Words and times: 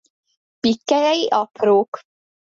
Pikkelyei 0.61 1.27
aprók. 1.27 1.99